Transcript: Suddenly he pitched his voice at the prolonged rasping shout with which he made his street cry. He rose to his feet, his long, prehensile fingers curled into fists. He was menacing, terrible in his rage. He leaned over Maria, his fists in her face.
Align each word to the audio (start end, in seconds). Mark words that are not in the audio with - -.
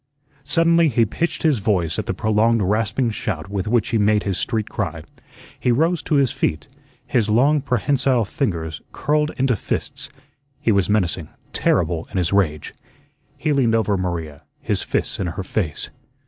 Suddenly 0.43 0.87
he 0.87 1.05
pitched 1.05 1.43
his 1.43 1.59
voice 1.59 1.99
at 1.99 2.07
the 2.07 2.13
prolonged 2.15 2.63
rasping 2.63 3.11
shout 3.11 3.49
with 3.51 3.67
which 3.67 3.89
he 3.89 3.99
made 3.99 4.23
his 4.23 4.35
street 4.35 4.67
cry. 4.67 5.03
He 5.59 5.71
rose 5.71 6.01
to 6.01 6.15
his 6.15 6.31
feet, 6.31 6.67
his 7.05 7.29
long, 7.29 7.61
prehensile 7.61 8.25
fingers 8.25 8.81
curled 8.93 9.29
into 9.37 9.55
fists. 9.55 10.09
He 10.59 10.71
was 10.71 10.89
menacing, 10.89 11.29
terrible 11.53 12.07
in 12.09 12.17
his 12.17 12.33
rage. 12.33 12.73
He 13.37 13.53
leaned 13.53 13.75
over 13.75 13.95
Maria, 13.95 14.41
his 14.59 14.81
fists 14.81 15.19
in 15.19 15.27
her 15.27 15.43
face. 15.43 15.91